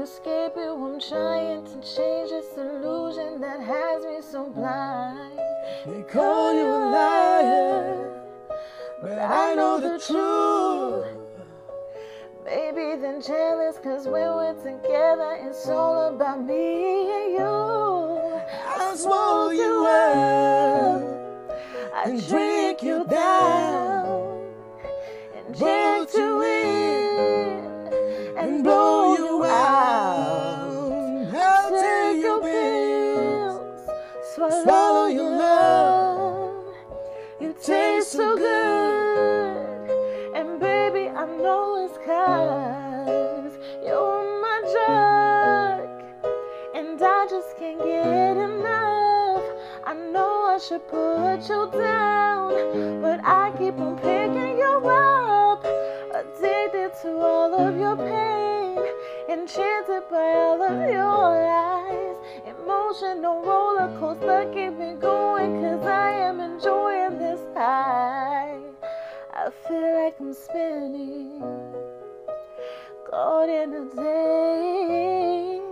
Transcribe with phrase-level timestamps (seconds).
[0.00, 0.72] can't escape you.
[0.72, 5.38] I'm trying to change this illusion that has me so blind.
[5.86, 8.22] They call you a liar,
[9.02, 11.06] but I know the truth.
[12.44, 18.40] Baby, then jealous, cause when we're together, it's all about me and you.
[18.66, 21.02] I swallow you up
[22.06, 23.59] and drink you down,
[34.62, 36.64] swallow, your love.
[37.40, 39.90] You taste so good,
[40.36, 45.88] and baby, I know it's cause you're my drug,
[46.74, 49.42] and I just can't get enough.
[49.84, 55.64] I know I should put you down, but I keep on picking you up,
[56.14, 58.78] addicted to all of your pain,
[59.30, 61.79] enchanted by all of your lies.
[62.90, 68.58] Emotional roller coaster, keep me going, cause I am enjoying this high.
[69.32, 71.40] I feel like I'm spinning,
[73.08, 75.62] caught in a daze.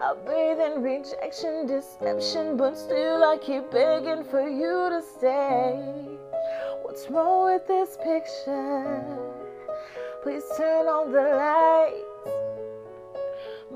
[0.00, 5.76] I bathe in rejection, deception, but still I keep begging for you to stay.
[6.80, 9.04] What's wrong with this picture?
[10.22, 12.05] Please turn on the lights.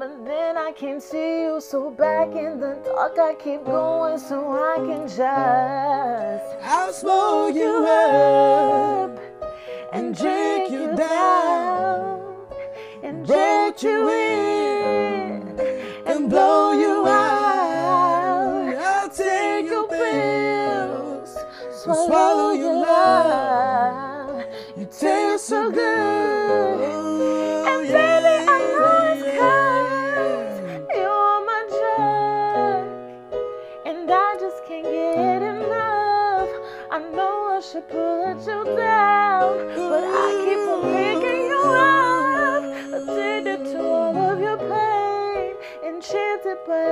[0.01, 4.51] But then I can't see you, so back in the dark I keep going so
[4.51, 5.21] I can just
[6.63, 9.21] I'll smoke you up
[9.93, 12.35] and drink you down,
[13.03, 15.61] inject you in,
[16.07, 18.75] and blow you out.
[18.79, 21.37] I'll take your pills,
[21.75, 24.45] swallow your love.
[24.79, 25.90] You taste so good.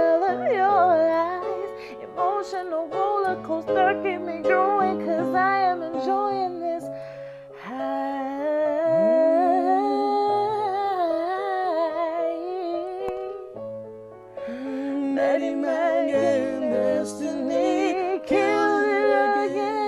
[0.08, 1.70] Enchanted of your lies.
[2.02, 6.84] Emotional roller coaster, keep me going, cause I am enjoying this
[7.60, 8.36] high.
[14.48, 19.78] Many man and destiny killed it again.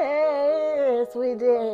[0.00, 1.71] Yes, we did.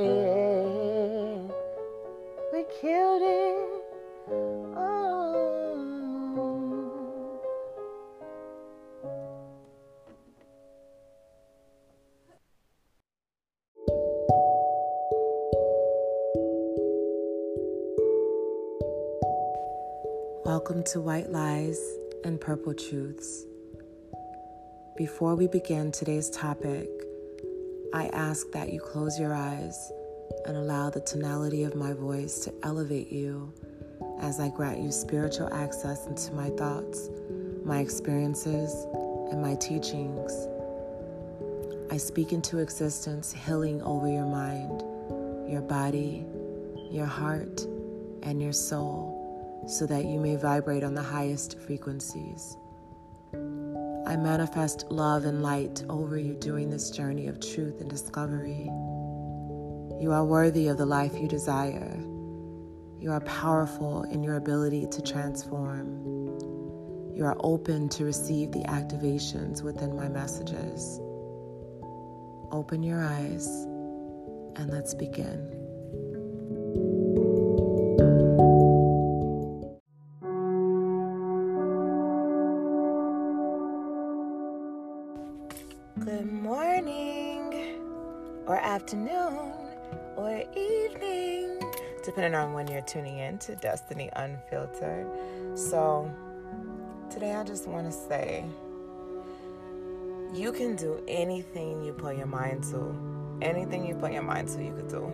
[20.68, 21.80] Welcome to White Lies
[22.24, 23.46] and Purple Truths.
[24.98, 26.90] Before we begin today's topic,
[27.94, 29.90] I ask that you close your eyes
[30.44, 33.50] and allow the tonality of my voice to elevate you
[34.20, 37.08] as I grant you spiritual access into my thoughts,
[37.64, 38.70] my experiences,
[39.30, 40.48] and my teachings.
[41.90, 44.82] I speak into existence healing over your mind,
[45.50, 46.26] your body,
[46.90, 47.62] your heart,
[48.22, 49.17] and your soul
[49.68, 52.56] so that you may vibrate on the highest frequencies.
[54.06, 58.64] I manifest love and light over you during this journey of truth and discovery.
[60.00, 61.98] You are worthy of the life you desire.
[62.98, 66.06] You are powerful in your ability to transform.
[67.14, 70.98] You are open to receive the activations within my messages.
[72.50, 73.46] Open your eyes
[74.56, 75.57] and let's begin.
[92.08, 95.06] Depending on when you're tuning in to Destini Unfiltered.
[95.58, 96.10] So,
[97.10, 98.46] today I just want to say
[100.32, 102.96] you can do anything you put your mind to.
[103.42, 105.12] Anything you put your mind to, you could do.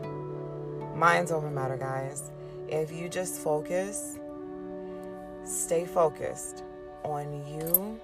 [0.95, 2.31] Mind's over matter, guys.
[2.69, 4.21] If you just focus,
[5.45, 6.63] stay focused
[7.03, 8.01] on you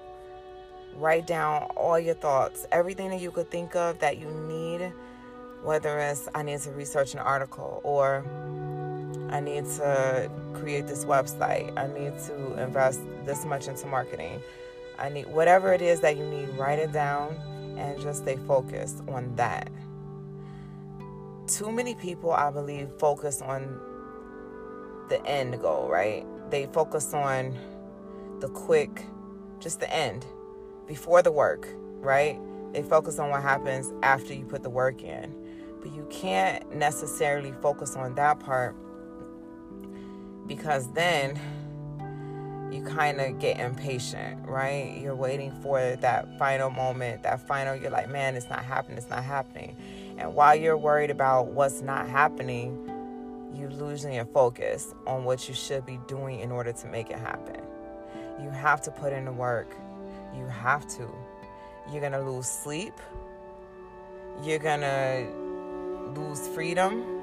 [0.97, 4.93] write down all your thoughts, everything that you could think of that you need,
[5.63, 8.25] whether it's I need to research an article or
[9.31, 14.41] I need to create this website, I need to invest this much into marketing,
[14.99, 17.35] I need whatever it is that you need, write it down
[17.79, 19.71] and just stay focused on that.
[21.47, 23.81] Too many people, I believe, focus on
[25.09, 26.27] the end goal, right?
[26.51, 27.57] They focus on
[28.41, 29.05] the quick,
[29.59, 30.27] just the end,
[30.87, 31.69] before the work,
[32.01, 32.39] right?
[32.73, 35.35] They focus on what happens after you put the work in.
[35.81, 38.77] But you can't necessarily focus on that part
[40.47, 41.39] because then
[42.73, 44.97] you kind of get impatient, right?
[45.01, 49.11] You're waiting for that final moment, that final, you're like, man, it's not happening, it's
[49.11, 49.77] not happening.
[50.19, 52.87] And while you're worried about what's not happening,
[53.55, 57.19] you're losing your focus on what you should be doing in order to make it
[57.19, 57.61] happen.
[58.43, 59.75] You have to put in the work.
[60.37, 61.09] You have to.
[61.91, 62.95] You're going to lose sleep.
[64.43, 65.27] You're going to
[66.21, 67.20] lose freedom.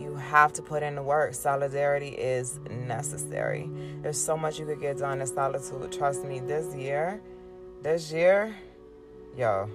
[0.00, 1.34] You have to put in the work.
[1.34, 3.68] Solidarity is necessary.
[4.02, 5.92] There's so much you could get done in solitude.
[5.92, 7.20] Trust me, this year,
[7.82, 8.56] this year,
[9.36, 9.68] yo,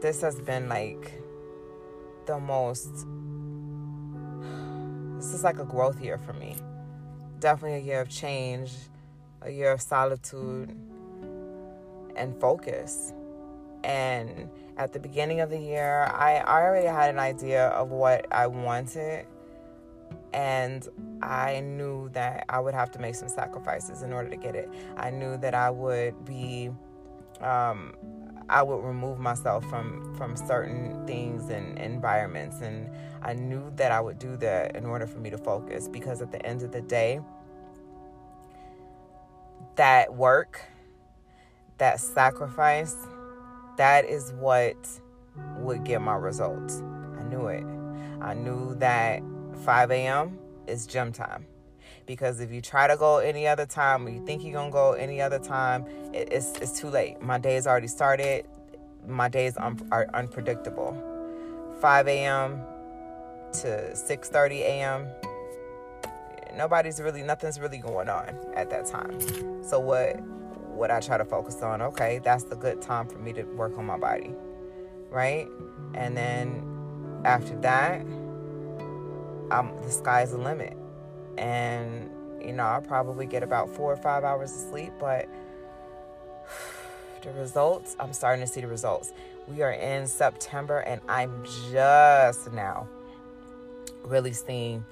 [0.00, 1.12] this has been like
[2.26, 3.06] the most
[5.16, 6.56] this is like a growth year for me.
[7.40, 8.72] Definitely a year of change,
[9.42, 10.74] a year of solitude
[12.16, 13.12] and focus.
[13.84, 18.26] And at the beginning of the year, I, I already had an idea of what
[18.32, 19.26] I wanted.
[20.32, 20.86] And
[21.22, 24.70] I knew that I would have to make some sacrifices in order to get it.
[24.96, 26.70] I knew that I would be
[27.40, 27.94] um,
[28.50, 32.90] I would remove myself from from certain things and environments and
[33.22, 36.32] I knew that I would do that in order for me to focus because at
[36.32, 37.20] the end of the day
[39.76, 40.60] that work
[41.78, 42.96] that sacrifice
[43.80, 44.76] that is what
[45.56, 46.82] would get my results.
[47.18, 47.64] I knew it.
[48.20, 49.22] I knew that
[49.64, 50.38] 5 a.m.
[50.66, 51.46] is gym time
[52.04, 54.92] because if you try to go any other time or you think you're gonna go
[54.92, 58.46] any other time it's, it's too late my day has already started
[59.06, 60.92] my days un- are unpredictable
[61.80, 62.60] 5 a.m
[63.52, 65.08] to 6.30 a.m
[66.56, 69.20] nobody's really nothing's really going on at that time
[69.62, 70.20] so what
[70.80, 73.76] what i try to focus on okay that's the good time for me to work
[73.78, 74.34] on my body
[75.10, 75.46] right
[75.94, 76.64] and then
[77.24, 78.00] after that
[79.50, 80.76] um, the sky's the limit
[81.36, 82.10] and
[82.40, 85.28] you know I'll probably get about four or five hours of sleep, but
[87.22, 89.12] the results I'm starting to see the results.
[89.48, 92.88] We are in September, and I'm just now
[94.04, 94.84] really seeing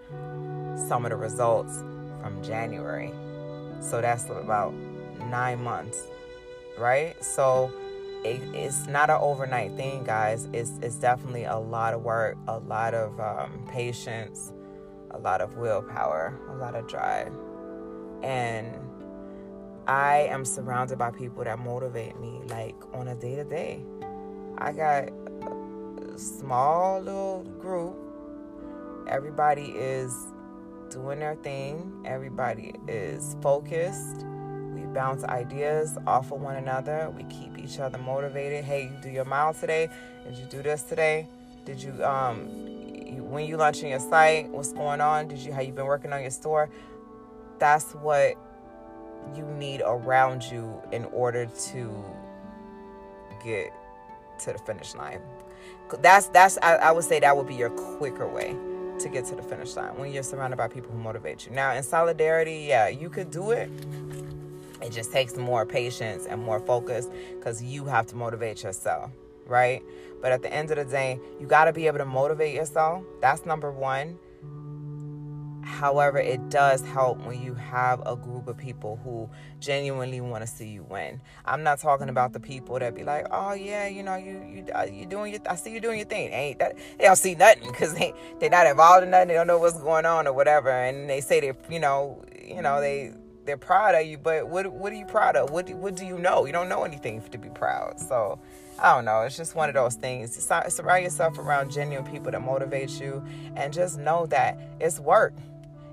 [0.88, 1.78] some of the results
[2.20, 3.12] from January.
[3.80, 4.74] So that's about
[5.18, 6.06] nine months,
[6.78, 7.22] right?
[7.22, 7.72] So
[8.24, 10.48] it, it's not an overnight thing, guys.
[10.52, 14.52] It's it's definitely a lot of work, a lot of um, patience
[15.12, 17.32] a lot of willpower, a lot of drive.
[18.22, 18.76] And
[19.86, 23.82] I am surrounded by people that motivate me like on a day to day.
[24.58, 27.96] I got a small little group.
[29.08, 30.14] Everybody is
[30.90, 34.24] doing their thing, everybody is focused.
[34.94, 37.12] Bounce ideas off of one another.
[37.16, 38.64] We keep each other motivated.
[38.64, 39.88] Hey, you do your mile today?
[40.24, 41.26] Did you do this today?
[41.64, 42.48] Did you um
[43.06, 45.28] you, when you launching your site, what's going on?
[45.28, 46.68] Did you how you been working on your store?
[47.58, 48.34] That's what
[49.36, 52.04] you need around you in order to
[53.44, 53.72] get
[54.40, 55.20] to the finish line.
[56.00, 58.56] That's that's I, I would say that would be your quicker way
[59.00, 61.52] to get to the finish line when you're surrounded by people who motivate you.
[61.52, 63.70] Now in solidarity, yeah, you could do it.
[64.88, 69.10] It just takes more patience and more focus because you have to motivate yourself
[69.48, 69.82] right?
[70.20, 73.02] But at the end of the day, you got to be able to motivate yourself.
[73.20, 74.18] That's number one.
[75.64, 79.28] However, it does help when you have a group of people who
[79.60, 81.20] genuinely want to see you win.
[81.44, 84.64] I'm not talking about the people that be like, "Oh yeah, you know, you you
[84.74, 87.34] uh, you doing your I see you doing your thing." Ain't that they don't see
[87.34, 89.28] nothing because they they're not involved in nothing.
[89.28, 92.62] They don't know what's going on or whatever, and they say they you know you
[92.62, 93.12] know they
[93.48, 95.50] they're proud of you, but what what are you proud of?
[95.50, 96.44] What what do you know?
[96.44, 97.98] You don't know anything to be proud.
[97.98, 98.38] So
[98.78, 99.22] I don't know.
[99.22, 100.36] It's just one of those things.
[100.36, 103.24] Surround yourself around genuine people that motivate you,
[103.56, 105.32] and just know that it's work.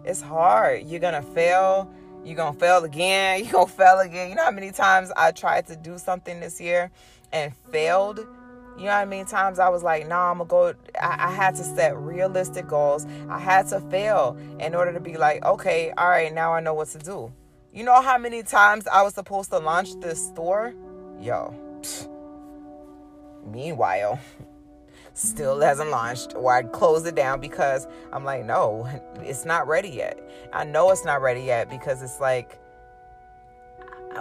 [0.04, 0.84] It's hard.
[0.86, 1.90] You're gonna fail.
[2.26, 3.40] You're gonna fail again.
[3.44, 4.30] You're gonna fail again.
[4.30, 6.92] You know how many times I tried to do something this year
[7.32, 8.20] and failed?
[8.78, 10.74] You know how many times I was like, nah, I'm gonna go.
[11.02, 13.08] I, I, had to set realistic goals.
[13.30, 16.74] I had to fail in order to be like, okay, all right, now I know
[16.74, 17.32] what to do.
[17.76, 20.74] You know how many times I was supposed to launch this store?
[21.20, 21.54] Yo.
[23.52, 24.18] Meanwhile,
[25.14, 28.88] still hasn't launched, or I'd close it down because I'm like, no,
[29.22, 30.18] it's not ready yet.
[30.54, 32.58] I know it's not ready yet because it's like,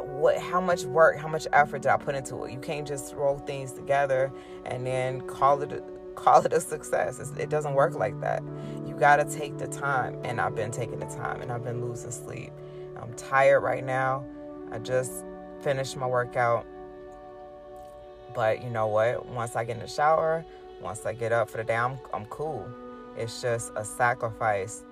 [0.02, 3.14] what how much work how much effort did i put into it you can't just
[3.14, 4.32] roll things together
[4.66, 5.80] and then call it a,
[6.16, 8.42] call it a success it's, it doesn't work like that
[8.84, 11.80] you got to take the time and i've been taking the time and i've been
[11.80, 12.50] losing sleep
[13.00, 14.24] i'm tired right now
[14.72, 15.24] i just
[15.62, 16.66] finished my workout
[18.34, 20.44] but you know what once i get in the shower
[20.80, 22.66] once i get up for the day i'm, I'm cool
[23.16, 24.82] it's just a sacrifice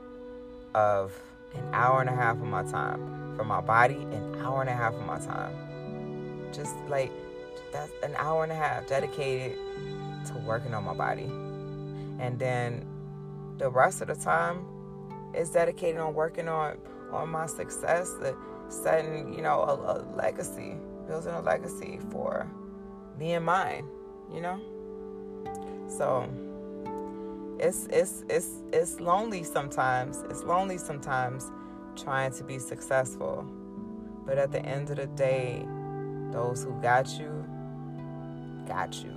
[0.74, 1.12] of
[1.54, 4.74] an hour and a half of my time for my body, an hour and a
[4.74, 5.54] half of my time.
[6.52, 7.10] Just like
[7.72, 9.58] that's an hour and a half dedicated
[10.26, 11.30] to working on my body.
[12.18, 12.86] And then
[13.58, 14.66] the rest of the time
[15.34, 16.78] is dedicated on working on
[17.12, 18.12] on my success,
[18.68, 20.76] setting, you know, a, a legacy,
[21.06, 22.50] building a legacy for
[23.18, 23.86] me and mine,
[24.32, 24.60] you know?
[25.88, 26.28] So
[27.58, 30.24] it's it's it's it's lonely sometimes.
[30.30, 31.50] It's lonely sometimes
[31.96, 33.46] trying to be successful.
[34.24, 35.66] But at the end of the day,
[36.30, 37.44] those who got you
[38.66, 39.12] got you.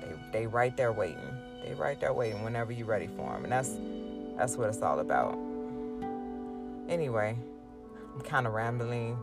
[0.00, 1.36] They they right there waiting.
[1.64, 3.44] They right there waiting whenever you're ready for them.
[3.44, 3.76] And that's
[4.36, 5.38] that's what it's all about.
[6.88, 7.36] Anyway,
[8.14, 9.18] I'm kind of rambling.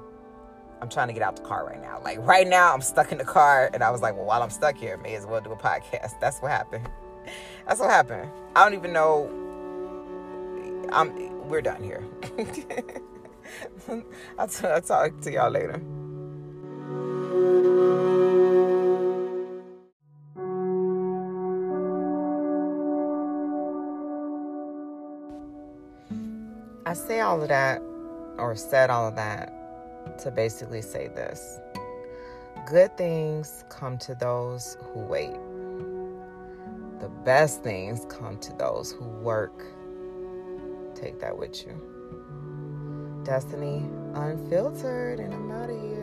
[0.82, 2.01] I'm trying to get out the car right now.
[2.03, 4.50] Like right now, I'm stuck in the car, and I was like, well, while I'm
[4.50, 6.20] stuck here, may as well do a podcast.
[6.20, 6.89] That's what happened.
[7.68, 8.30] That's what happened.
[8.56, 9.30] I don't even know.
[10.91, 11.48] I'm.
[11.48, 12.03] We're done here.
[14.38, 15.82] I'll, t- I'll talk to y'all later.
[26.91, 27.81] I say all of that,
[28.38, 31.57] or said all of that, to basically say this
[32.67, 35.38] good things come to those who wait
[37.00, 39.63] the best things come to those who work.
[40.93, 41.81] Take that with you.
[43.24, 46.00] Destini Unfiltered, and I'm out of here.